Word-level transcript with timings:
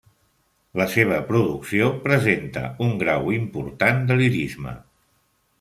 La 0.79 0.87
seva 0.93 1.19
producció 1.27 1.91
presenta 2.07 2.65
un 2.89 2.97
grau 3.05 3.31
important 3.39 4.03
de 4.09 4.21
lirisme. 4.23 4.79